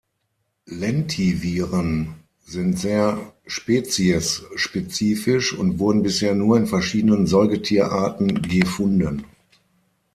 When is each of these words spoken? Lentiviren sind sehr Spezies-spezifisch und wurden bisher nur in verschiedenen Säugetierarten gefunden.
Lentiviren 0.65 2.15
sind 2.43 2.79
sehr 2.79 3.33
Spezies-spezifisch 3.45 5.53
und 5.53 5.77
wurden 5.77 6.01
bisher 6.01 6.33
nur 6.33 6.57
in 6.57 6.65
verschiedenen 6.65 7.27
Säugetierarten 7.27 8.41
gefunden. 8.41 9.25